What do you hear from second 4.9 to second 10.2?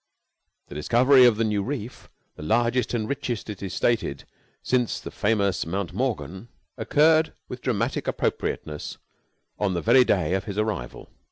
the famous Mount Morgan, occurred with dramatic appropriateness on the very